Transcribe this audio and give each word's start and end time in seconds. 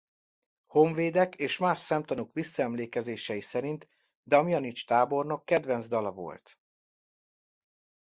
Honvédek 0.65 1.35
és 1.35 1.57
más 1.57 1.79
szemtanúk 1.79 2.33
visszaemlékezései 2.33 3.41
szerint 3.41 3.87
Damjanich 4.25 4.85
tábornok 4.85 5.45
kedvenc 5.45 5.87
dala 5.87 6.11
volt. 6.11 6.57